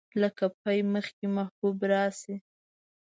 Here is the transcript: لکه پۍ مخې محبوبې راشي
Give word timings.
لکه 0.21 0.45
پۍ 0.61 0.79
مخې 0.93 1.25
محبوبې 1.37 1.85
راشي 1.91 2.35